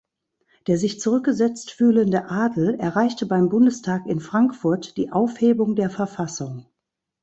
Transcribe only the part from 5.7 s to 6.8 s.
der Verfassung.